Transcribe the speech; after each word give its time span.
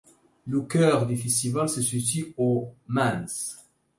Le 0.47 0.61
cœur 0.63 1.05
du 1.05 1.15
festival 1.15 1.69
se 1.69 1.79
situe 1.79 2.33
au 2.37 2.73
Mans. 2.87 3.27